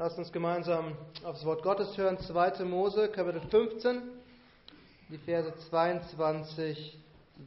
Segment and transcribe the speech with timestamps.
[0.00, 2.20] Lasst uns gemeinsam aufs Wort Gottes hören.
[2.20, 2.64] 2.
[2.64, 4.00] Mose, Kapitel 15,
[5.08, 6.96] die Verse 22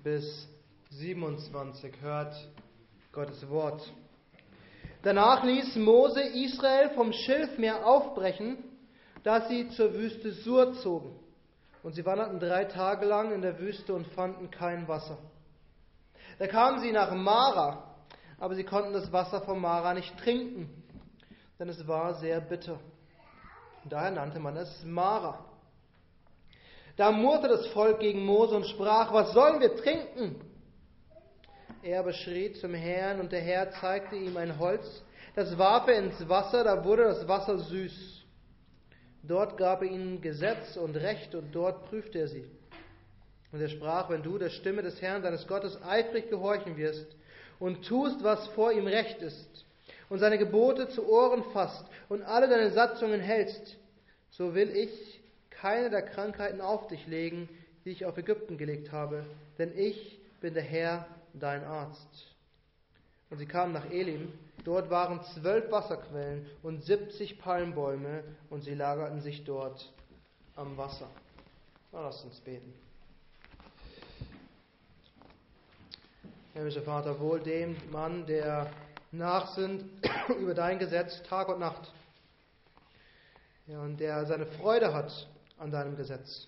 [0.03, 0.49] bis
[0.89, 1.93] 27.
[2.01, 2.35] Hört
[3.13, 3.81] Gottes Wort.
[5.01, 8.57] Danach ließ Mose Israel vom Schilfmeer aufbrechen,
[9.23, 11.17] dass sie zur Wüste Sur zogen.
[11.83, 15.17] Und sie wanderten drei Tage lang in der Wüste und fanden kein Wasser.
[16.37, 17.95] Da kamen sie nach Mara,
[18.41, 20.80] aber sie konnten das Wasser von Mara nicht trinken
[21.61, 22.79] denn es war sehr bitter.
[23.83, 25.45] Und daher nannte man es Mara.
[26.97, 30.41] Da murrte das Volk gegen Mose und sprach, was sollen wir trinken?
[31.83, 35.03] Er aber schrie zum Herrn und der Herr zeigte ihm ein Holz,
[35.35, 38.23] das warf er ins Wasser, da wurde das Wasser süß.
[39.21, 42.49] Dort gab er ihnen Gesetz und Recht und dort prüfte er sie.
[43.51, 47.15] Und er sprach, wenn du der Stimme des Herrn deines Gottes eifrig gehorchen wirst
[47.59, 49.65] und tust, was vor ihm recht ist,
[50.11, 53.77] und seine Gebote zu Ohren fasst und alle deine Satzungen hältst,
[54.29, 57.47] so will ich keine der Krankheiten auf dich legen,
[57.85, 59.25] die ich auf Ägypten gelegt habe,
[59.57, 62.27] denn ich bin der Herr, dein Arzt.
[63.29, 64.33] Und sie kamen nach Elim,
[64.65, 69.93] dort waren zwölf Wasserquellen und siebzig Palmbäume, und sie lagerten sich dort
[70.57, 71.07] am Wasser.
[71.93, 72.73] Na, lasst uns beten.
[76.53, 78.69] Himmlischer Vater, wohl dem Mann, der
[79.11, 79.85] nachsinnt
[80.39, 81.91] über dein Gesetz Tag und Nacht.
[83.67, 86.47] Ja, und der seine Freude hat an deinem Gesetz.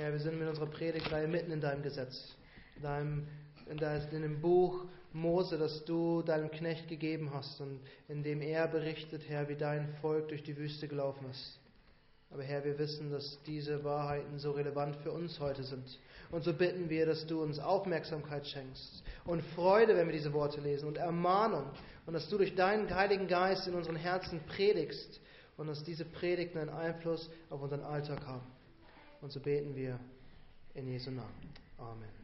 [0.00, 2.34] Ja, wir sind mit unserer Predigtreihe mitten in deinem Gesetz,
[2.76, 3.28] in, deinem,
[3.68, 9.22] in dem Buch Mose, das du deinem Knecht gegeben hast und in dem er berichtet,
[9.28, 11.58] Herr, wie dein Volk durch die Wüste gelaufen ist.
[12.34, 16.00] Aber Herr, wir wissen, dass diese Wahrheiten so relevant für uns heute sind.
[16.32, 20.60] Und so bitten wir, dass du uns Aufmerksamkeit schenkst und Freude, wenn wir diese Worte
[20.60, 21.70] lesen und Ermahnung
[22.06, 25.20] und dass du durch deinen Heiligen Geist in unseren Herzen predigst
[25.56, 28.46] und dass diese Predigten einen Einfluss auf unseren Alltag haben.
[29.20, 30.00] Und so beten wir
[30.74, 31.30] in Jesu Namen.
[31.78, 32.23] Amen.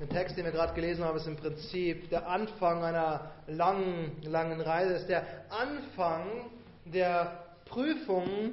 [0.00, 4.60] Der Text, den wir gerade gelesen haben, ist im Prinzip der Anfang einer langen, langen
[4.60, 6.48] Reise, ist der Anfang
[6.84, 8.52] der Prüfung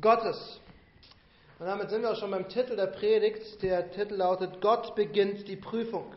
[0.00, 0.58] Gottes.
[1.60, 3.62] Und damit sind wir auch schon beim Titel der Predigt.
[3.62, 6.12] Der Titel lautet Gott beginnt die Prüfung.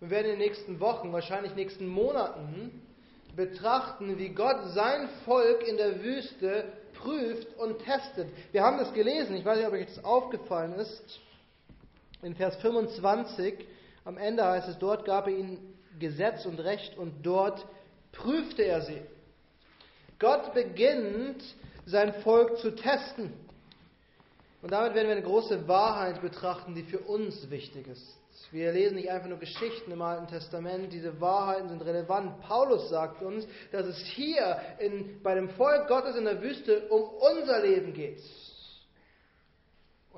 [0.00, 2.80] Wir werden in den nächsten Wochen, wahrscheinlich nächsten Monaten,
[3.36, 6.64] betrachten, wie Gott sein Volk in der Wüste
[6.94, 8.30] prüft und testet.
[8.52, 11.20] Wir haben das gelesen, ich weiß nicht, ob euch das aufgefallen ist,
[12.22, 13.66] in Vers 25,
[14.04, 17.66] am Ende heißt es, dort gab er ihnen Gesetz und Recht und dort
[18.12, 19.02] prüfte er sie.
[20.18, 21.42] Gott beginnt
[21.86, 23.32] sein Volk zu testen.
[24.60, 28.18] Und damit werden wir eine große Wahrheit betrachten, die für uns wichtig ist.
[28.50, 32.40] Wir lesen nicht einfach nur Geschichten im Alten Testament, diese Wahrheiten sind relevant.
[32.40, 37.02] Paulus sagt uns, dass es hier in, bei dem Volk Gottes in der Wüste um
[37.02, 38.22] unser Leben geht.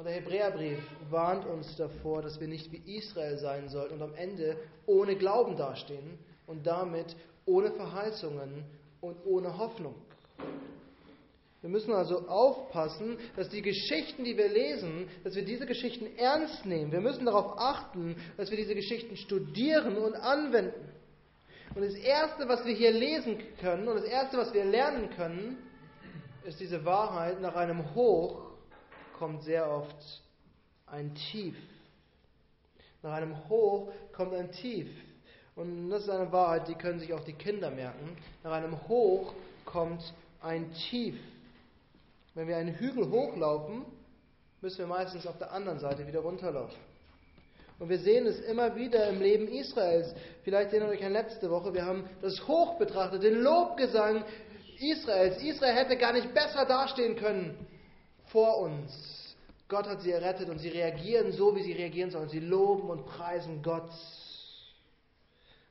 [0.00, 0.78] Und der Hebräerbrief
[1.10, 4.56] warnt uns davor, dass wir nicht wie Israel sein sollten und am Ende
[4.86, 8.64] ohne Glauben dastehen und damit ohne Verheißungen
[9.02, 9.94] und ohne Hoffnung.
[11.60, 16.64] Wir müssen also aufpassen, dass die Geschichten, die wir lesen, dass wir diese Geschichten ernst
[16.64, 16.92] nehmen.
[16.92, 20.88] Wir müssen darauf achten, dass wir diese Geschichten studieren und anwenden.
[21.74, 25.58] Und das Erste, was wir hier lesen können und das Erste, was wir lernen können,
[26.44, 28.49] ist diese Wahrheit, nach einem Hoch
[29.20, 30.22] kommt sehr oft
[30.86, 31.54] ein Tief.
[33.02, 34.88] Nach einem Hoch kommt ein Tief.
[35.56, 38.16] Und das ist eine Wahrheit, die können sich auch die Kinder merken.
[38.42, 39.34] Nach einem Hoch
[39.66, 40.02] kommt
[40.40, 41.16] ein Tief.
[42.34, 43.84] Wenn wir einen Hügel hochlaufen,
[44.62, 46.78] müssen wir meistens auf der anderen Seite wieder runterlaufen.
[47.78, 50.14] Und wir sehen es immer wieder im Leben Israels.
[50.44, 54.24] Vielleicht erinnert euch an letzte Woche, wir haben das Hoch betrachtet, den Lobgesang
[54.78, 55.42] Israels.
[55.42, 57.66] Israel hätte gar nicht besser dastehen können
[58.32, 59.36] vor uns.
[59.68, 62.28] Gott hat sie errettet und sie reagieren so, wie sie reagieren sollen.
[62.28, 63.92] Sie loben und preisen Gott,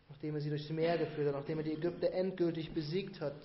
[0.07, 3.41] nachdem er sie durchs Meer geführt hat, nachdem er die Ägypter endgültig besiegt hat.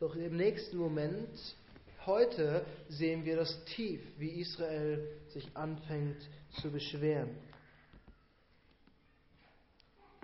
[0.00, 1.56] Doch im nächsten Moment,
[2.04, 6.28] heute, sehen wir das Tief, wie Israel sich anfängt
[6.60, 7.30] zu beschweren.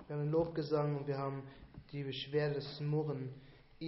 [0.07, 1.43] Wir haben den Lobgesang und wir haben
[1.93, 3.33] die Beschwerde des Murren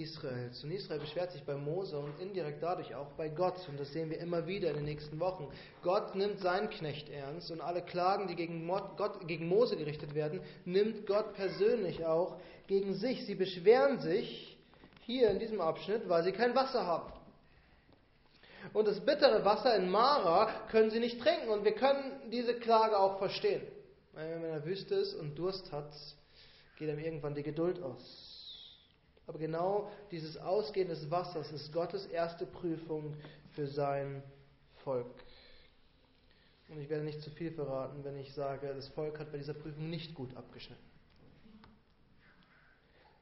[0.02, 0.64] Israels.
[0.64, 3.56] Und Israel beschwert sich bei Mose und indirekt dadurch auch bei Gott.
[3.68, 5.48] Und das sehen wir immer wieder in den nächsten Wochen.
[5.84, 10.42] Gott nimmt seinen Knecht ernst und alle Klagen, die gegen, Gott, gegen Mose gerichtet werden,
[10.66, 12.38] nimmt Gott persönlich auch
[12.68, 13.26] gegen sich.
[13.26, 14.58] Sie beschweren sich
[15.02, 17.12] hier in diesem Abschnitt, weil sie kein Wasser haben.
[18.74, 21.50] Und das bittere Wasser in Mara können sie nicht trinken.
[21.50, 23.62] Und wir können diese Klage auch verstehen.
[24.14, 25.92] Wenn man in der Wüste ist und Durst hat,
[26.78, 28.35] geht ihm irgendwann die Geduld aus.
[29.28, 33.16] Aber genau dieses Ausgehen des Wassers ist Gottes erste Prüfung
[33.54, 34.22] für sein
[34.84, 35.08] Volk.
[36.70, 39.54] Und ich werde nicht zu viel verraten, wenn ich sage, das Volk hat bei dieser
[39.54, 40.84] Prüfung nicht gut abgeschnitten.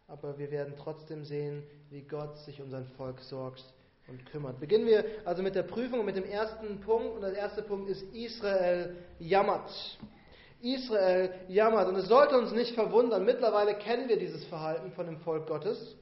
[0.08, 3.64] Aber wir werden trotzdem sehen, wie Gott sich um sein Volk sorgt
[4.08, 4.60] und kümmert.
[4.60, 7.16] Beginnen wir also mit der Prüfung und mit dem ersten Punkt.
[7.16, 9.72] Und der erste Punkt ist, Israel jammert.
[10.64, 11.90] Israel jammert.
[11.90, 15.96] Und es sollte uns nicht verwundern, mittlerweile kennen wir dieses Verhalten von dem Volk Gottes.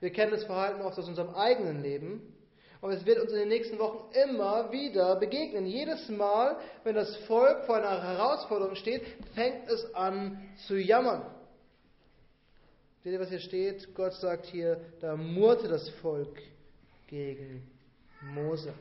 [0.00, 2.34] Wir kennen das Verhalten oft aus unserem eigenen Leben.
[2.80, 5.66] Und es wird uns in den nächsten Wochen immer wieder begegnen.
[5.66, 9.02] Jedes Mal, wenn das Volk vor einer Herausforderung steht,
[9.34, 11.22] fängt es an zu jammern.
[13.02, 13.94] Seht ihr, was hier steht?
[13.94, 16.36] Gott sagt hier, da murrte das Volk
[17.08, 17.66] gegen
[18.34, 18.72] Mose.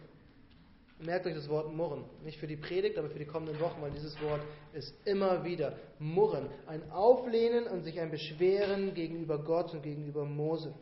[1.00, 2.06] Merkt euch das Wort murren.
[2.24, 4.42] Nicht für die Predigt, aber für die kommenden Wochen, weil dieses Wort
[4.74, 6.50] ist immer wieder murren.
[6.66, 10.74] Ein Auflehnen und sich ein Beschweren gegenüber Gott und gegenüber Mose.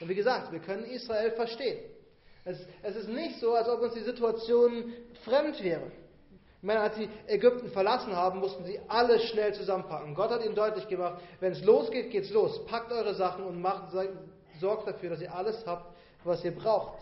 [0.00, 1.78] Und wie gesagt, wir können Israel verstehen.
[2.44, 4.92] Es, es ist nicht so, als ob uns die Situation
[5.24, 5.92] fremd wäre.
[6.60, 10.12] Ich meine, als sie Ägypten verlassen haben, mussten sie alles schnell zusammenpacken.
[10.16, 12.64] Gott hat ihnen deutlich gemacht, wenn es losgeht, geht's los.
[12.66, 13.92] Packt eure Sachen und macht,
[14.58, 16.98] sorgt dafür, dass ihr alles habt, was ihr braucht.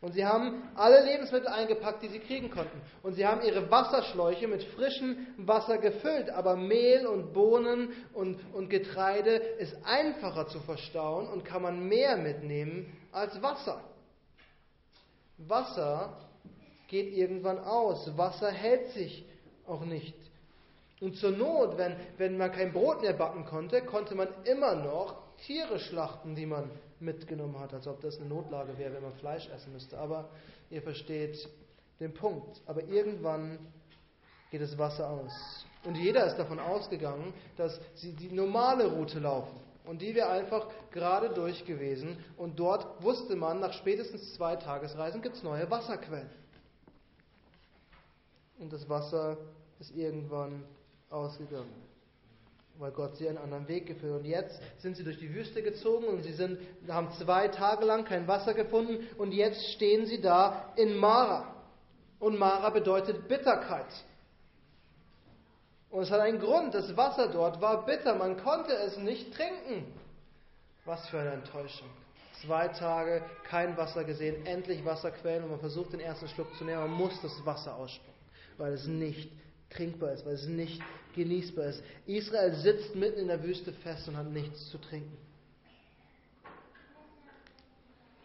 [0.00, 2.80] Und sie haben alle Lebensmittel eingepackt, die sie kriegen konnten.
[3.02, 6.30] Und sie haben ihre Wasserschläuche mit frischem Wasser gefüllt.
[6.30, 12.16] Aber Mehl und Bohnen und, und Getreide ist einfacher zu verstauen und kann man mehr
[12.16, 13.80] mitnehmen als Wasser.
[15.38, 16.16] Wasser
[16.86, 18.16] geht irgendwann aus.
[18.16, 19.24] Wasser hält sich
[19.66, 20.14] auch nicht.
[21.00, 25.16] Und zur Not, wenn, wenn man kein Brot mehr backen konnte, konnte man immer noch
[25.38, 29.48] Tiere schlachten, die man mitgenommen hat, als ob das eine Notlage wäre, wenn man Fleisch
[29.50, 29.98] essen müsste.
[29.98, 30.28] Aber
[30.70, 31.48] ihr versteht
[32.00, 32.60] den Punkt.
[32.66, 33.58] Aber irgendwann
[34.50, 35.66] geht das Wasser aus.
[35.84, 39.60] Und jeder ist davon ausgegangen, dass sie die normale Route laufen.
[39.84, 42.18] Und die wäre einfach gerade durch gewesen.
[42.36, 46.28] Und dort wusste man, nach spätestens zwei Tagesreisen gibt es neue Wasserquellen.
[48.58, 49.38] Und das Wasser
[49.78, 50.64] ist irgendwann
[51.10, 51.87] ausgegangen
[52.78, 54.20] weil Gott sie einen anderen Weg geführt.
[54.20, 56.58] Und jetzt sind sie durch die Wüste gezogen und sie sind,
[56.88, 61.54] haben zwei Tage lang kein Wasser gefunden und jetzt stehen sie da in Mara.
[62.20, 63.86] Und Mara bedeutet Bitterkeit.
[65.90, 69.86] Und es hat einen Grund, das Wasser dort war bitter, man konnte es nicht trinken.
[70.84, 71.88] Was für eine Enttäuschung.
[72.42, 76.80] Zwei Tage kein Wasser gesehen, endlich Wasserquellen und man versucht den ersten Schluck zu nehmen,
[76.80, 78.14] man muss das Wasser ausspucken,
[78.58, 79.32] weil es nicht
[79.70, 80.80] trinkbar ist, weil es nicht
[81.18, 81.82] genießbar ist.
[82.06, 85.16] Israel sitzt mitten in der Wüste fest und hat nichts zu trinken.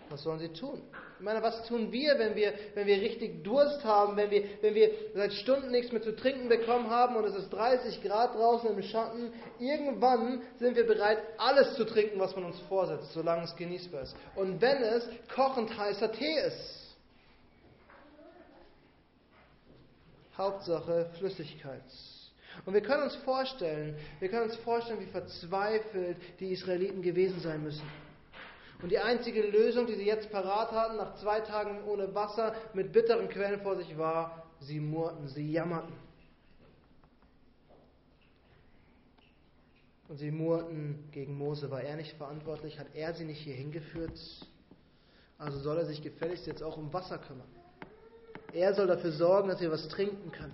[0.10, 0.82] Was sollen sie tun?
[1.18, 4.76] Ich meine, was tun wir, wenn wir, wenn wir richtig Durst haben, wenn wir, wenn
[4.76, 8.70] wir seit Stunden nichts mehr zu trinken bekommen haben und es ist 30 Grad draußen
[8.70, 9.34] im Schatten?
[9.60, 14.16] Irgendwann sind wir bereit, alles zu trinken, was man uns vorsetzt, solange es genießbar ist.
[14.36, 16.96] Und wenn es kochend heißer Tee ist.
[20.38, 21.82] Hauptsache Flüssigkeit.
[22.66, 27.64] Und wir können uns vorstellen, wir können uns vorstellen, wie verzweifelt die Israeliten gewesen sein
[27.64, 27.88] müssen.
[28.82, 32.92] Und die einzige Lösung, die sie jetzt parat hatten, nach zwei Tagen ohne Wasser, mit
[32.92, 35.94] bitteren Quellen vor sich war, sie murrten, sie jammerten.
[40.10, 41.72] Und sie murrten gegen Mose.
[41.72, 42.78] War er nicht verantwortlich?
[42.78, 44.20] Hat er sie nicht hier hingeführt?
[45.38, 47.48] Also soll er sich gefälligst jetzt auch um Wasser kümmern.
[48.52, 50.54] Er soll dafür sorgen, dass wir was trinken können.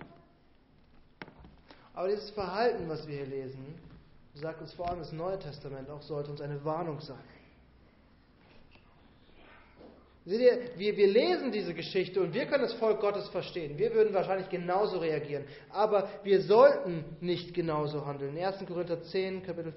[1.99, 3.75] Aber dieses Verhalten, was wir hier lesen,
[4.33, 7.19] sagt uns vor allem das Neue Testament auch, sollte uns eine Warnung sein.
[10.25, 13.77] Seht ihr, wir, wir lesen diese Geschichte und wir können das Volk Gottes verstehen.
[13.77, 15.43] Wir würden wahrscheinlich genauso reagieren.
[15.71, 18.37] Aber wir sollten nicht genauso handeln.
[18.37, 18.65] In 1.
[18.65, 19.73] Korinther 10, Kapitel,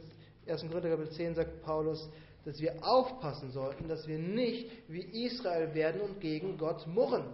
[0.46, 0.60] 1.
[0.68, 2.08] Korinther Kapitel 10 sagt Paulus,
[2.44, 7.24] dass wir aufpassen sollten, dass wir nicht wie Israel werden und gegen Gott murren.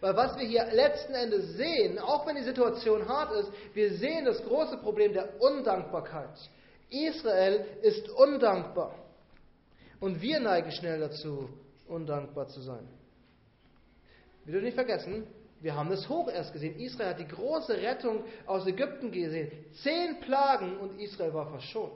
[0.00, 4.24] Weil was wir hier letzten Endes sehen, auch wenn die Situation hart ist, wir sehen
[4.24, 6.38] das große Problem der Undankbarkeit.
[6.90, 8.94] Israel ist undankbar.
[10.00, 11.48] Und wir neigen schnell dazu,
[11.88, 12.86] undankbar zu sein.
[14.44, 15.26] Wir dürfen nicht vergessen,
[15.60, 16.78] wir haben das hoch erst gesehen.
[16.78, 19.50] Israel hat die große Rettung aus Ägypten gesehen.
[19.82, 21.92] Zehn Plagen und Israel war verschont.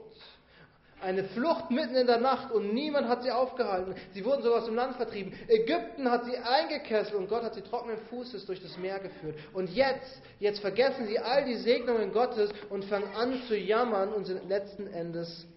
[1.01, 3.95] Eine Flucht mitten in der Nacht und niemand hat sie aufgehalten.
[4.13, 5.33] Sie wurden sogar aus dem Land vertrieben.
[5.47, 9.35] Ägypten hat sie eingekesselt und Gott hat sie trockenen Fußes durch das Meer geführt.
[9.53, 14.25] Und jetzt, jetzt vergessen sie all die Segnungen Gottes und fangen an zu jammern und
[14.25, 15.47] sind letzten Endes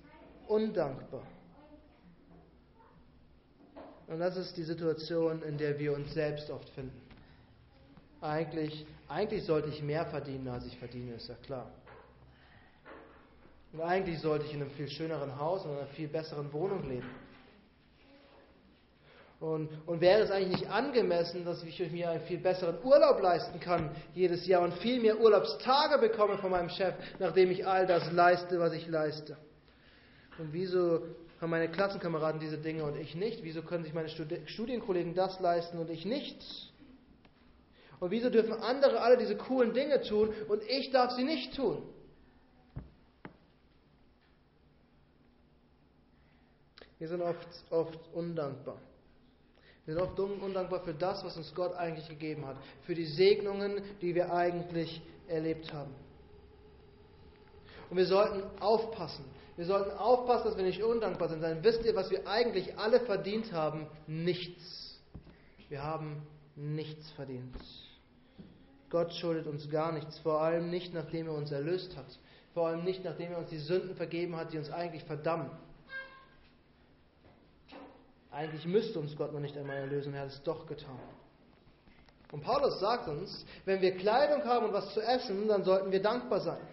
[0.47, 1.27] undankbar.
[4.07, 7.01] Und das ist die Situation, in der wir uns selbst oft finden.
[8.21, 11.71] eigentlich, eigentlich sollte ich mehr verdienen, als ich verdiene, ist ja klar.
[13.73, 17.09] Und eigentlich sollte ich in einem viel schöneren Haus und einer viel besseren Wohnung leben.
[19.41, 23.59] Und, und wäre es eigentlich nicht angemessen, dass ich mir einen viel besseren Urlaub leisten
[23.59, 28.13] kann jedes Jahr und viel mehr Urlaubstage bekomme von meinem Chef, nachdem ich all das
[28.13, 29.37] leiste, was ich leiste?
[30.39, 31.03] Und wieso
[31.41, 33.43] haben meine Klassenkameraden diese Dinge und ich nicht?
[33.43, 34.09] Wieso können sich meine
[34.47, 36.41] Studienkollegen das leisten und ich nicht?
[37.99, 41.83] Und wieso dürfen andere alle diese coolen Dinge tun und ich darf sie nicht tun?
[47.03, 48.77] Wir sind oft, oft undankbar.
[49.85, 53.83] Wir sind oft undankbar für das, was uns Gott eigentlich gegeben hat, für die Segnungen,
[54.01, 55.93] die wir eigentlich erlebt haben.
[57.91, 59.25] Und wir sollten aufpassen.
[59.57, 61.43] Wir sollten aufpassen, dass wir nicht undankbar sind.
[61.43, 63.89] Dann wisst ihr, was wir eigentlich alle verdient haben?
[64.07, 65.01] Nichts.
[65.69, 66.23] Wir haben
[66.55, 67.57] nichts verdient.
[68.91, 72.17] Gott schuldet uns gar nichts, vor allem nicht, nachdem er uns erlöst hat.
[72.55, 75.51] Vor allem nicht, nachdem er uns die Sünden vergeben hat, die uns eigentlich verdammen.
[78.33, 80.99] Eigentlich müsste uns Gott noch nicht einmal erlösen, er hat es doch getan.
[82.33, 86.01] Und Paulus sagt uns, wenn wir Kleidung haben und was zu essen, dann sollten wir
[86.01, 86.67] dankbar sein.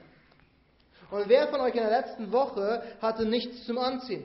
[1.11, 4.23] Und wer von euch in der letzten Woche hatte nichts zum Anziehen?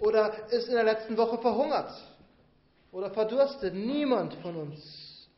[0.00, 1.92] Oder ist in der letzten Woche verhungert?
[2.90, 3.74] Oder verdurstet?
[3.74, 5.28] Niemand von uns.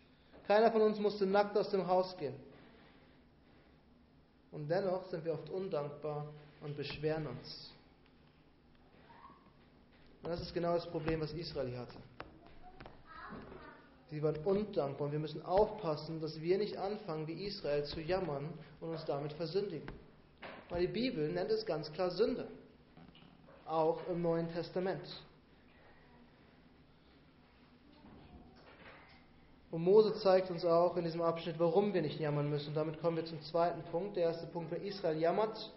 [0.46, 2.36] Keiner von uns musste nackt aus dem Haus gehen.
[4.50, 6.26] Und dennoch sind wir oft undankbar
[6.62, 7.75] und beschweren uns.
[10.26, 11.94] Und das ist genau das Problem, was Israel hatte.
[14.10, 18.52] Sie waren undankbar und wir müssen aufpassen, dass wir nicht anfangen, wie Israel zu jammern
[18.80, 19.86] und uns damit versündigen.
[20.68, 22.48] Weil die Bibel nennt es ganz klar Sünde.
[23.66, 25.06] Auch im Neuen Testament.
[29.70, 32.70] Und Mose zeigt uns auch in diesem Abschnitt, warum wir nicht jammern müssen.
[32.70, 34.16] Und damit kommen wir zum zweiten Punkt.
[34.16, 35.72] Der erste Punkt war, Israel jammert.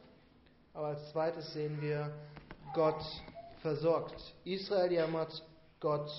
[0.74, 2.12] Aber als zweites sehen wir,
[2.74, 3.04] Gott
[3.62, 4.34] versorgt.
[4.44, 5.44] Israel jammert,
[5.80, 6.10] Gott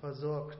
[0.00, 0.58] versorgt.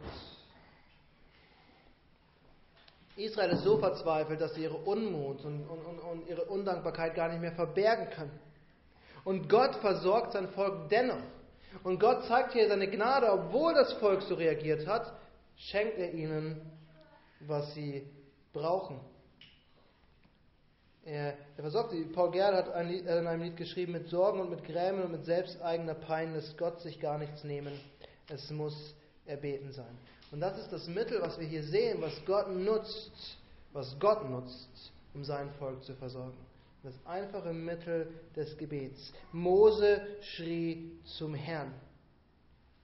[3.17, 7.41] Israel ist so verzweifelt, dass sie ihre Unmut und, und, und, ihre Undankbarkeit gar nicht
[7.41, 8.39] mehr verbergen können.
[9.25, 11.23] Und Gott versorgt sein Volk dennoch.
[11.83, 15.13] Und Gott zeigt hier seine Gnade, obwohl das Volk so reagiert hat,
[15.57, 16.61] schenkt er ihnen,
[17.41, 18.07] was sie
[18.53, 19.01] brauchen.
[21.07, 22.03] Er versorgt sie.
[22.05, 25.05] Paul Gerd hat ein Lied, äh, in einem Lied geschrieben, mit Sorgen und mit Grämen
[25.05, 27.73] und mit selbsteigener Pein lässt Gott sich gar nichts nehmen.
[28.29, 28.75] Es muss
[29.25, 29.97] erbeten sein.
[30.33, 33.39] Und das ist das Mittel, was wir hier sehen, was Gott nutzt,
[33.73, 36.37] was Gott nutzt, um sein Volk zu versorgen.
[36.83, 39.13] Das einfache Mittel des Gebets.
[39.31, 40.01] Mose
[40.35, 41.73] schrie zum Herrn.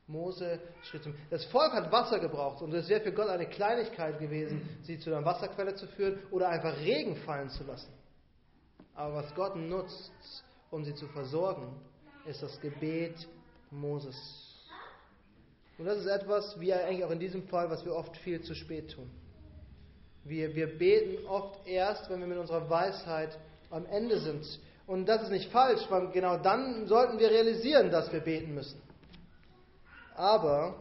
[0.07, 4.21] Mose schrie zum Das Volk hat Wasser gebraucht und es wäre für Gott eine Kleinigkeit
[4.21, 7.93] gewesen, sie zu einer Wasserquelle zu führen oder einfach Regen fallen zu lassen.
[8.95, 11.69] Aber was Gott nutzt, um sie zu versorgen,
[12.27, 13.27] ist das Gebet
[13.71, 14.17] Moses.
[15.79, 18.55] Und das ist etwas, wie eigentlich auch in diesem Fall, was wir oft viel zu
[18.55, 19.11] spät tun.
[20.25, 23.37] Wir, wir beten oft erst, wenn wir mit unserer Weisheit
[23.71, 24.47] am Ende sind.
[24.87, 28.81] Und das ist nicht falsch, weil genau dann sollten wir realisieren, dass wir beten müssen.
[30.15, 30.77] Aber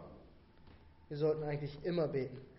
[1.08, 2.51] wir sollten eigentlich immer beten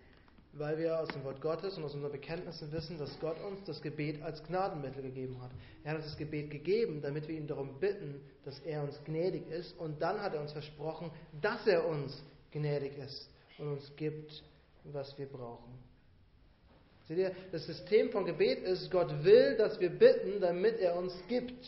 [0.54, 3.80] weil wir aus dem Wort Gottes und aus unseren Bekenntnissen wissen, dass Gott uns das
[3.80, 5.50] Gebet als Gnadenmittel gegeben hat.
[5.82, 9.48] Er hat uns das Gebet gegeben, damit wir ihn darum bitten, dass er uns gnädig
[9.48, 9.78] ist.
[9.78, 14.42] Und dann hat er uns versprochen, dass er uns gnädig ist und uns gibt,
[14.84, 15.72] was wir brauchen.
[17.08, 21.14] Seht ihr, das System von Gebet ist, Gott will, dass wir bitten, damit er uns
[21.28, 21.66] gibt.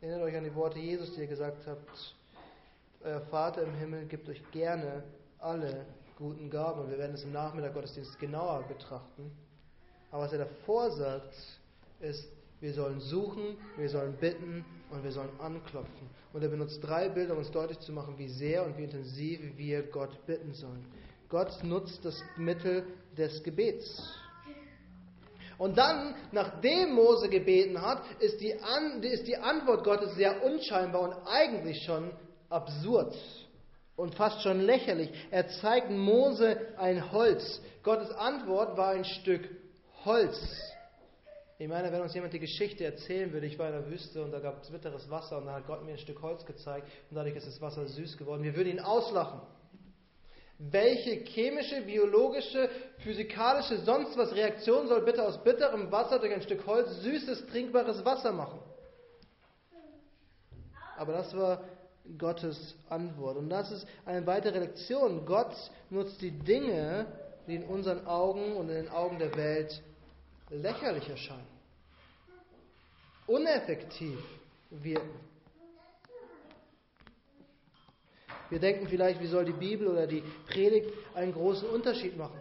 [0.00, 2.14] Erinnert euch an die Worte Jesus, die ihr gesagt habt,
[3.04, 5.02] euer Vater im Himmel gibt euch gerne
[5.38, 6.82] alle guten Gaben.
[6.82, 9.30] Und wir werden es im Nachmittag Gottesdienst genauer betrachten.
[10.10, 11.34] Aber was er davor sagt,
[12.00, 12.28] ist,
[12.60, 16.08] wir sollen suchen, wir sollen bitten und wir sollen anklopfen.
[16.32, 19.40] Und er benutzt drei Bilder, um uns deutlich zu machen, wie sehr und wie intensiv
[19.56, 20.86] wir Gott bitten sollen.
[21.28, 24.16] Gott nutzt das Mittel des Gebets.
[25.58, 31.02] Und dann, nachdem Mose gebeten hat, ist die, An ist die Antwort Gottes sehr unscheinbar
[31.02, 32.10] und eigentlich schon
[32.52, 33.16] absurd
[33.96, 35.10] und fast schon lächerlich.
[35.30, 37.60] Er zeigt Mose ein Holz.
[37.82, 39.48] Gottes Antwort war ein Stück
[40.04, 40.38] Holz.
[41.58, 44.32] Ich meine, wenn uns jemand die Geschichte erzählen würde, ich war in der Wüste und
[44.32, 47.16] da gab es bitteres Wasser und da hat Gott mir ein Stück Holz gezeigt und
[47.16, 48.42] dadurch ist das Wasser süß geworden.
[48.42, 49.40] Wir würden ihn auslachen.
[50.58, 52.68] Welche chemische, biologische,
[52.98, 58.04] physikalische, sonst was Reaktion soll bitte aus bitterem Wasser durch ein Stück Holz süßes, trinkbares
[58.04, 58.60] Wasser machen?
[60.96, 61.64] Aber das war
[62.18, 63.36] Gottes Antwort.
[63.36, 65.24] Und das ist eine weitere Lektion.
[65.24, 65.54] Gott
[65.90, 67.06] nutzt die Dinge,
[67.46, 69.82] die in unseren Augen und in den Augen der Welt
[70.50, 71.46] lächerlich erscheinen,
[73.26, 74.18] uneffektiv
[74.70, 75.20] wirken.
[78.50, 82.38] Wir denken vielleicht, wie soll die Bibel oder die Predigt einen großen Unterschied machen?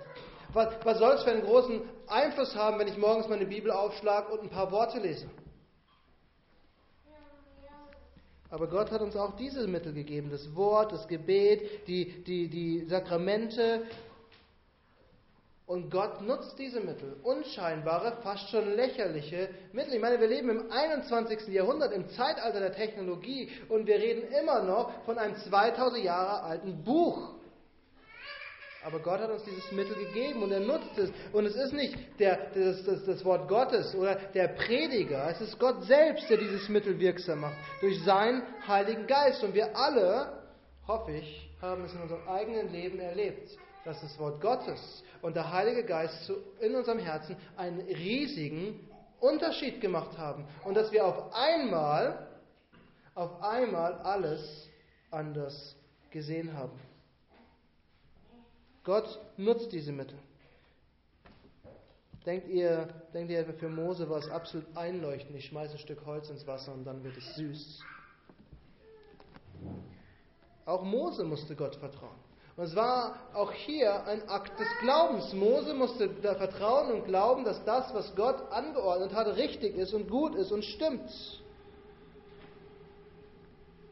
[0.51, 4.33] Was, was soll es für einen großen Einfluss haben, wenn ich morgens meine Bibel aufschlage
[4.33, 5.29] und ein paar Worte lese?
[8.51, 12.85] Aber Gott hat uns auch diese Mittel gegeben, das Wort, das Gebet, die, die, die
[12.85, 13.83] Sakramente.
[15.65, 19.93] Und Gott nutzt diese Mittel, unscheinbare, fast schon lächerliche Mittel.
[19.93, 21.47] Ich meine, wir leben im 21.
[21.47, 26.83] Jahrhundert, im Zeitalter der Technologie und wir reden immer noch von einem 2000 Jahre alten
[26.83, 27.35] Buch.
[28.83, 31.11] Aber Gott hat uns dieses Mittel gegeben und er nutzt es.
[31.33, 35.59] Und es ist nicht der, das, das, das Wort Gottes oder der Prediger, es ist
[35.59, 39.43] Gott selbst, der dieses Mittel wirksam macht, durch seinen Heiligen Geist.
[39.43, 40.41] Und wir alle,
[40.87, 43.51] hoffe ich, haben es in unserem eigenen Leben erlebt,
[43.85, 48.79] dass das Wort Gottes und der Heilige Geist in unserem Herzen einen riesigen
[49.19, 50.47] Unterschied gemacht haben.
[50.63, 52.27] Und dass wir auf einmal,
[53.13, 54.67] auf einmal alles
[55.11, 55.75] anders
[56.09, 56.90] gesehen haben.
[58.83, 60.17] Gott nutzt diese Mittel.
[62.25, 66.29] Denkt ihr, denkt ihr, für Mose war es absolut einleuchtend, ich schmeiße ein Stück Holz
[66.29, 67.79] ins Wasser und dann wird es süß.
[70.65, 72.15] Auch Mose musste Gott vertrauen.
[72.57, 75.33] Und es war auch hier ein Akt des Glaubens.
[75.33, 80.09] Mose musste da vertrauen und glauben, dass das, was Gott angeordnet hat, richtig ist und
[80.09, 81.09] gut ist und stimmt.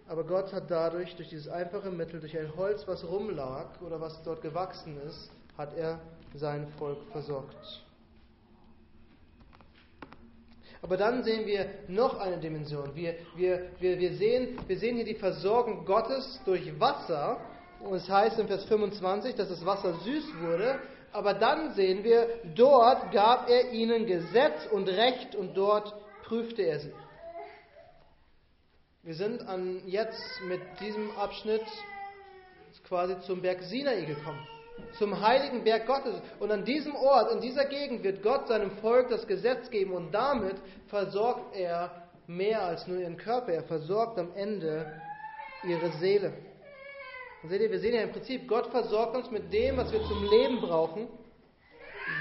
[0.10, 4.20] Aber Gott hat dadurch, durch dieses einfache Mittel, durch ein Holz, was rumlag oder was
[4.24, 6.00] dort gewachsen ist, hat er
[6.34, 7.84] sein Volk versorgt.
[10.82, 12.96] Aber dann sehen wir noch eine Dimension.
[12.96, 17.38] Wir, wir, wir, wir, sehen, wir sehen hier die Versorgung Gottes durch Wasser.
[17.80, 20.80] Und es heißt in Vers 25, dass das Wasser süß wurde.
[21.12, 25.94] Aber dann sehen wir, dort gab er ihnen Gesetz und Recht und dort
[26.24, 26.94] prüfte er sie.
[29.10, 31.66] Wir sind an jetzt mit diesem Abschnitt
[32.88, 34.48] quasi zum Berg Sinai gekommen,
[35.00, 36.22] zum heiligen Berg Gottes.
[36.40, 40.12] Und an diesem Ort, in dieser Gegend wird Gott seinem Volk das Gesetz geben und
[40.12, 40.58] damit
[40.90, 43.52] versorgt er mehr als nur ihren Körper.
[43.52, 45.02] Er versorgt am Ende
[45.64, 46.32] ihre Seele.
[47.42, 50.04] Und seht ihr, wir sehen ja im Prinzip, Gott versorgt uns mit dem, was wir
[50.04, 51.08] zum Leben brauchen.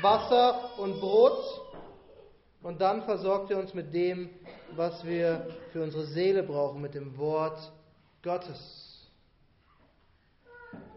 [0.00, 1.67] Wasser und Brot.
[2.62, 4.30] Und dann versorgt er uns mit dem,
[4.74, 7.58] was wir für unsere Seele brauchen mit dem Wort
[8.22, 8.88] Gottes.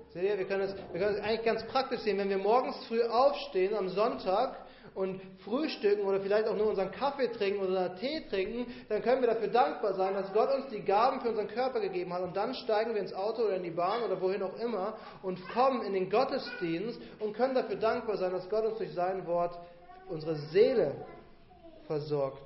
[0.10, 2.18] Seht ihr, wir können, es, eigentlich ganz praktisch sehen.
[2.18, 4.58] Wenn wir morgens früh aufstehen am Sonntag
[4.94, 9.30] und frühstücken oder vielleicht auch nur unseren Kaffee trinken oder Tee trinken, dann können wir
[9.30, 12.24] dafür dankbar sein, dass Gott uns die Gaben für unseren Körper gegeben hat.
[12.24, 15.40] Und dann steigen wir ins Auto oder in die Bahn oder wohin auch immer und
[15.50, 19.58] kommen in den Gottesdienst und können dafür dankbar sein, dass Gott uns durch sein Wort
[20.10, 20.94] unsere Seele
[21.92, 22.42] versorgt.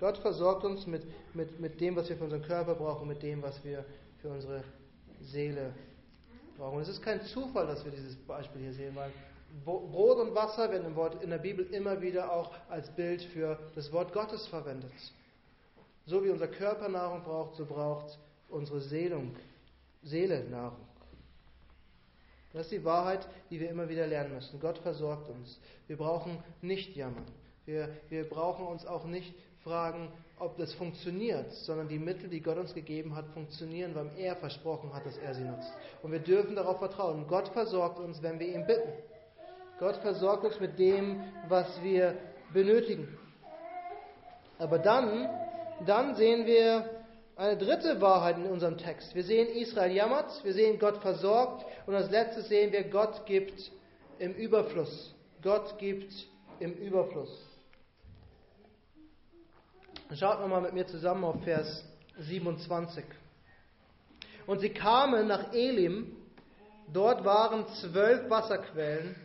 [0.00, 1.02] Gott versorgt uns mit,
[1.34, 3.84] mit, mit dem, was wir für unseren Körper brauchen, mit dem, was wir
[4.22, 4.64] für unsere
[5.20, 5.74] Seele
[6.56, 6.76] brauchen.
[6.76, 9.12] Und es ist kein Zufall, dass wir dieses Beispiel hier sehen, weil
[9.66, 13.58] Brot und Wasser werden im Wort, in der Bibel immer wieder auch als Bild für
[13.74, 14.92] das Wort Gottes verwendet.
[16.06, 19.36] So wie unser Körper Nahrung braucht, so braucht unsere Seelung,
[20.02, 20.86] Seele Nahrung.
[22.54, 24.60] Das ist die Wahrheit, die wir immer wieder lernen müssen.
[24.60, 25.60] Gott versorgt uns.
[25.88, 27.26] Wir brauchen nicht jammern.
[27.66, 32.56] Wir, wir brauchen uns auch nicht fragen, ob das funktioniert, sondern die Mittel, die Gott
[32.56, 35.72] uns gegeben hat, funktionieren, weil er versprochen hat, dass er sie nutzt.
[36.02, 37.26] Und wir dürfen darauf vertrauen.
[37.26, 38.92] Gott versorgt uns, wenn wir ihn bitten.
[39.80, 42.16] Gott versorgt uns mit dem, was wir
[42.52, 43.18] benötigen.
[44.58, 45.28] Aber dann,
[45.84, 47.03] dann sehen wir
[47.36, 49.14] eine dritte Wahrheit in unserem Text.
[49.14, 53.72] Wir sehen, Israel jammert, wir sehen, Gott versorgt und als letztes sehen wir, Gott gibt
[54.18, 55.14] im Überfluss.
[55.42, 56.12] Gott gibt
[56.60, 57.30] im Überfluss.
[60.14, 61.84] Schaut nochmal mit mir zusammen auf Vers
[62.18, 63.04] 27.
[64.46, 66.16] Und sie kamen nach Elim,
[66.92, 69.16] dort waren zwölf Wasserquellen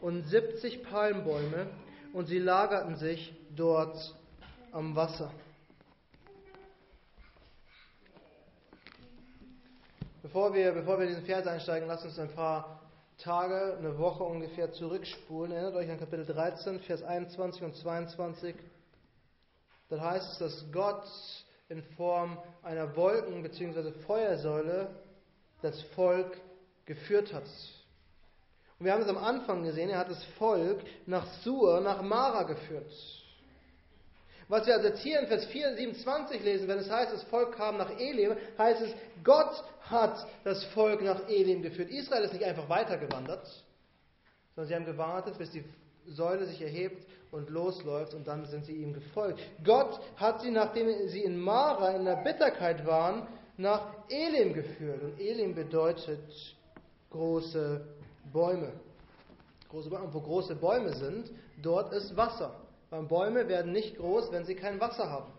[0.00, 1.68] und 70 Palmbäume
[2.12, 4.14] und sie lagerten sich dort
[4.72, 5.32] am Wasser.
[10.26, 12.80] Bevor wir, bevor wir in diesen Vers einsteigen, lasst uns ein paar
[13.18, 15.52] Tage, eine Woche ungefähr zurückspulen.
[15.52, 18.56] Erinnert euch an Kapitel 13, Vers 21 und 22
[19.88, 21.04] dann heißt es, dass Gott
[21.68, 23.92] in Form einer Wolken- bzw.
[24.04, 24.88] Feuersäule
[25.62, 26.36] das Volk
[26.86, 27.46] geführt hat.
[28.80, 32.42] Und wir haben es am Anfang gesehen, er hat das Volk nach Sur, nach Mara
[32.42, 32.92] geführt.
[34.48, 37.56] Was wir also jetzt hier in Vers 4, 27 lesen, wenn es heißt, das Volk
[37.56, 41.90] kam nach Elim, heißt es, Gott hat das Volk nach Elim geführt.
[41.90, 43.46] Israel ist nicht einfach weitergewandert,
[44.54, 45.64] sondern sie haben gewartet, bis die
[46.06, 49.40] Säule sich erhebt und losläuft und dann sind sie ihm gefolgt.
[49.64, 55.02] Gott hat sie, nachdem sie in Mara in der Bitterkeit waren, nach Elim geführt.
[55.02, 56.20] Und Elim bedeutet
[57.10, 57.84] große
[58.32, 58.72] Bäume.
[59.70, 60.04] Große Bäume.
[60.04, 61.30] Und wo große Bäume sind,
[61.60, 62.54] dort ist Wasser.
[62.90, 65.32] Bäume werden nicht groß, wenn sie kein Wasser haben.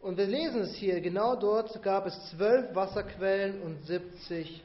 [0.00, 4.62] Und wir lesen es hier, genau dort gab es zwölf Wasserquellen und 70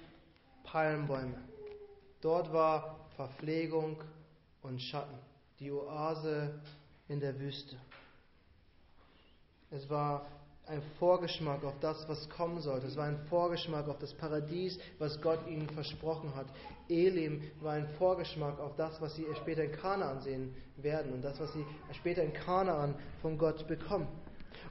[0.63, 1.37] Palmbäume.
[2.21, 3.97] Dort war Verpflegung
[4.61, 5.17] und Schatten,
[5.59, 6.59] die Oase
[7.07, 7.75] in der Wüste.
[9.71, 10.25] Es war
[10.67, 12.87] ein Vorgeschmack auf das, was kommen sollte.
[12.87, 16.47] Es war ein Vorgeschmack auf das Paradies, was Gott ihnen versprochen hat.
[16.87, 21.39] Elim war ein Vorgeschmack auf das, was sie später in Kanaan sehen werden und das,
[21.39, 24.07] was sie später in Kanaan von Gott bekommen.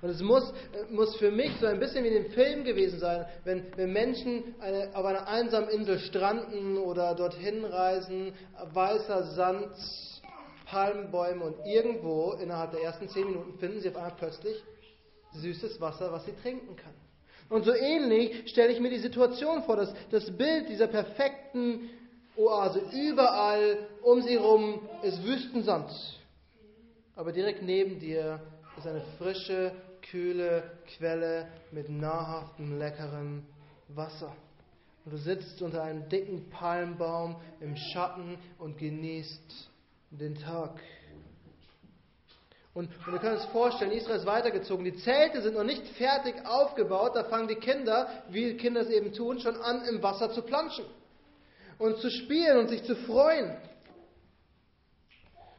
[0.03, 0.53] Und es muss,
[0.90, 4.55] muss für mich so ein bisschen wie in dem Film gewesen sein, wenn, wenn Menschen
[4.61, 8.33] eine, auf einer einsamen Insel stranden oder dorthin reisen,
[8.72, 9.74] weißer Sand,
[10.66, 14.62] Palmbäume und irgendwo innerhalb der ersten zehn Minuten finden sie auf einmal plötzlich
[15.33, 16.95] süßes Wasser, was sie trinken kann.
[17.49, 21.90] Und so ähnlich stelle ich mir die Situation vor, dass das Bild dieser perfekten
[22.37, 25.90] Oase überall um sie herum ist Wüstensand.
[27.16, 28.40] Aber direkt neben dir
[28.79, 29.73] ist eine frische,
[30.11, 30.62] kühle
[30.97, 33.45] Quelle mit nahrhaftem, leckerem
[33.88, 34.35] Wasser.
[35.05, 39.71] Und du sitzt unter einem dicken Palmbaum im Schatten und genießt
[40.11, 40.81] den Tag.
[42.72, 44.85] Und, und wir können uns vorstellen, Israel ist weitergezogen.
[44.85, 47.16] Die Zelte sind noch nicht fertig aufgebaut.
[47.16, 50.85] Da fangen die Kinder, wie Kinder es eben tun, schon an, im Wasser zu planschen.
[51.78, 53.56] Und zu spielen und sich zu freuen.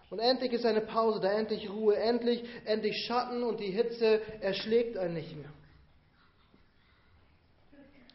[0.10, 4.98] Und endlich ist eine Pause, da endlich Ruhe, endlich, endlich Schatten und die Hitze erschlägt
[4.98, 5.52] einen nicht mehr.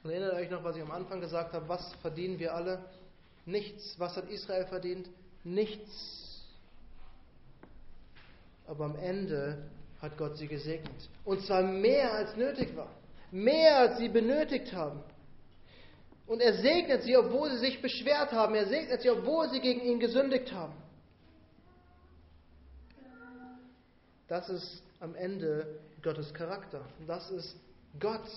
[0.05, 2.85] Und erinnert euch noch, was ich am Anfang gesagt habe, was verdienen wir alle?
[3.45, 3.99] Nichts.
[3.99, 5.09] Was hat Israel verdient?
[5.43, 6.26] Nichts
[8.67, 9.69] aber am Ende
[10.01, 11.09] hat Gott sie gesegnet.
[11.25, 12.91] Und zwar mehr als nötig war.
[13.31, 15.03] Mehr als sie benötigt haben.
[16.27, 18.55] Und er segnet sie, obwohl sie sich beschwert haben.
[18.55, 20.75] Er segnet sie, obwohl sie gegen ihn gesündigt haben.
[24.29, 26.81] Das ist am Ende Gottes Charakter.
[27.07, 27.57] Das ist
[28.01, 28.29] Gott.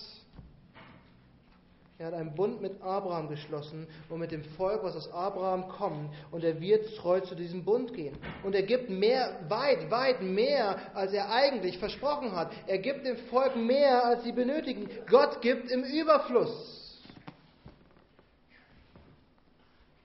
[2.00, 6.10] Er hat einen Bund mit Abraham geschlossen und mit dem Volk, was aus Abraham kommt.
[6.30, 8.16] Und er wird treu zu diesem Bund gehen.
[8.42, 12.52] Und er gibt mehr, weit, weit mehr, als er eigentlich versprochen hat.
[12.66, 14.88] Er gibt dem Volk mehr, als sie benötigen.
[15.10, 17.02] Gott gibt im Überfluss.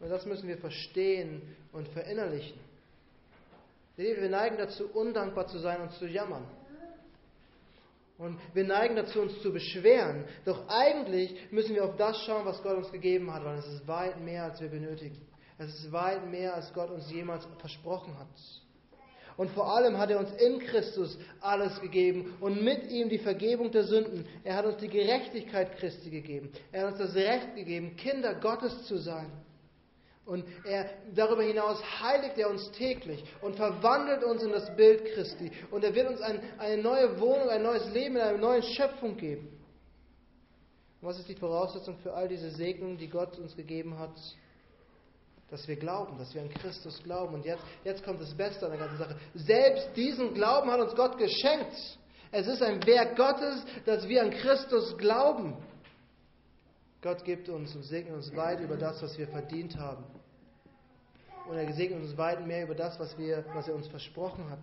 [0.01, 2.59] Und das müssen wir verstehen und verinnerlichen.
[3.95, 6.43] Wir neigen dazu, undankbar zu sein und zu jammern.
[8.17, 10.23] Und wir neigen dazu, uns zu beschweren.
[10.45, 13.87] Doch eigentlich müssen wir auf das schauen, was Gott uns gegeben hat, weil es ist
[13.87, 15.17] weit mehr, als wir benötigen.
[15.57, 18.27] Es ist weit mehr, als Gott uns jemals versprochen hat.
[19.37, 23.69] Und vor allem hat er uns in Christus alles gegeben und mit ihm die Vergebung
[23.71, 24.25] der Sünden.
[24.45, 26.51] Er hat uns die Gerechtigkeit Christi gegeben.
[26.71, 29.29] Er hat uns das Recht gegeben, Kinder Gottes zu sein.
[30.25, 35.51] Und er, darüber hinaus heiligt er uns täglich und verwandelt uns in das Bild Christi.
[35.69, 39.17] Und er wird uns ein, eine neue Wohnung, ein neues Leben in einer neuen Schöpfung
[39.17, 39.47] geben.
[40.99, 44.15] Und was ist die Voraussetzung für all diese Segnungen, die Gott uns gegeben hat?
[45.51, 47.35] Dass wir glauben, dass wir an Christus glauben.
[47.35, 49.15] Und jetzt, jetzt kommt das Beste an der ganzen Sache.
[49.35, 51.99] Selbst diesen Glauben hat uns Gott geschenkt.
[52.31, 55.55] Es ist ein Werk Gottes, dass wir an Christus glauben.
[57.03, 60.03] Gott gibt uns und segnet uns weit über das, was wir verdient haben.
[61.47, 64.59] Und er segnet uns weit mehr über das, was, wir, was er uns versprochen hat.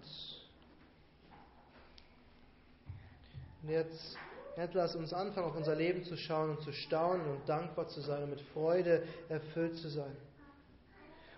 [3.62, 4.16] Und jetzt,
[4.56, 8.00] jetzt lass uns anfangen, auf unser Leben zu schauen und zu staunen und dankbar zu
[8.00, 10.16] sein und mit Freude erfüllt zu sein.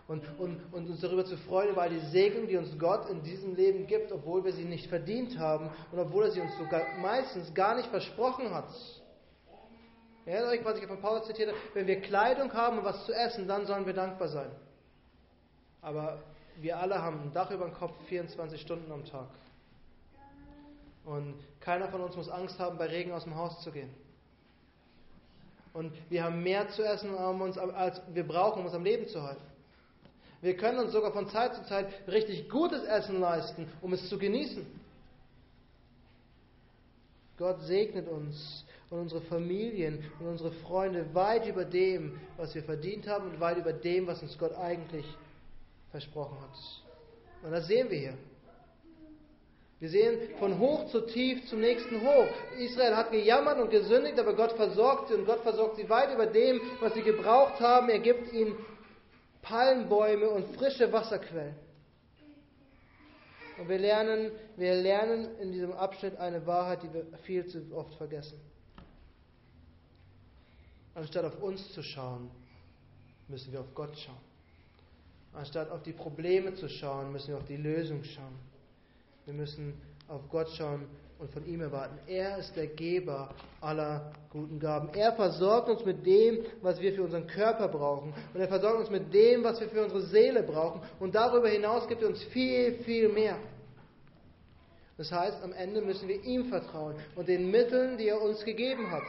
[0.06, 3.54] Und, und, und uns darüber zu freuen, all die Segnungen, die uns Gott in diesem
[3.54, 7.52] Leben gibt, obwohl wir sie nicht verdient haben und obwohl er sie uns sogar meistens
[7.54, 8.68] gar nicht versprochen hat.
[10.26, 11.58] Erinnert euch, was ich von Paulus zitiert habe?
[11.74, 14.50] Wenn wir Kleidung haben und was zu essen, dann sollen wir dankbar sein.
[15.84, 16.18] Aber
[16.60, 19.28] wir alle haben ein Dach über dem Kopf 24 Stunden am Tag.
[21.04, 23.90] Und keiner von uns muss Angst haben, bei Regen aus dem Haus zu gehen.
[25.74, 29.42] Und wir haben mehr zu essen, als wir brauchen, um uns am Leben zu halten.
[30.40, 34.18] Wir können uns sogar von Zeit zu Zeit richtig gutes Essen leisten, um es zu
[34.18, 34.64] genießen.
[37.36, 43.08] Gott segnet uns und unsere Familien und unsere Freunde weit über dem, was wir verdient
[43.08, 45.04] haben und weit über dem, was uns Gott eigentlich
[45.94, 46.58] versprochen hat.
[47.44, 48.18] Und das sehen wir hier.
[49.78, 52.26] Wir sehen von hoch zu tief zum nächsten hoch.
[52.58, 56.26] Israel hat gejammert und gesündigt, aber Gott versorgt sie und Gott versorgt sie weit über
[56.26, 57.88] dem, was sie gebraucht haben.
[57.90, 58.56] Er gibt ihnen
[59.42, 61.54] Palmbäume und frische Wasserquellen.
[63.58, 67.94] Und wir lernen, wir lernen in diesem Abschnitt eine Wahrheit, die wir viel zu oft
[67.94, 68.40] vergessen.
[70.96, 72.32] Anstatt auf uns zu schauen,
[73.28, 74.33] müssen wir auf Gott schauen.
[75.34, 78.38] Anstatt auf die Probleme zu schauen, müssen wir auf die Lösung schauen.
[79.24, 79.74] Wir müssen
[80.08, 80.86] auf Gott schauen
[81.18, 81.98] und von ihm erwarten.
[82.06, 84.90] Er ist der Geber aller guten Gaben.
[84.94, 88.12] Er versorgt uns mit dem, was wir für unseren Körper brauchen.
[88.32, 90.82] Und er versorgt uns mit dem, was wir für unsere Seele brauchen.
[91.00, 93.38] Und darüber hinaus gibt er uns viel, viel mehr.
[94.96, 98.90] Das heißt, am Ende müssen wir ihm vertrauen und den Mitteln, die er uns gegeben
[98.90, 99.02] hat.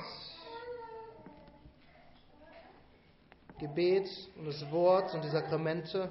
[3.59, 6.09] Gebet und das Wort und die Sakramente.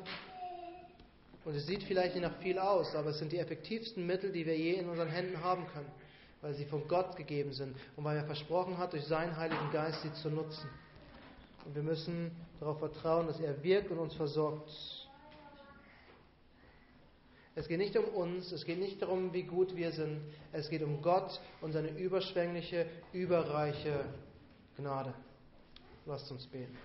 [1.45, 4.47] Und es sieht vielleicht nicht nach viel aus, aber es sind die effektivsten Mittel, die
[4.47, 5.91] wir je in unseren Händen haben können,
[6.41, 10.01] weil sie von Gott gegeben sind und weil er versprochen hat, durch seinen Heiligen Geist
[10.03, 10.69] sie zu nutzen.
[11.67, 12.31] Und wir müssen
[12.61, 14.71] darauf vertrauen, dass er wirkt und uns versorgt.
[17.57, 20.21] Es geht nicht um uns, es geht nicht darum, wie gut wir sind,
[20.53, 24.07] es geht um Gott und seine überschwängliche, überreiche
[24.77, 25.15] Gnade.
[26.07, 26.77] Lasst uns beten.